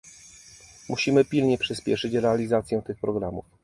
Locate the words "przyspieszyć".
1.57-2.13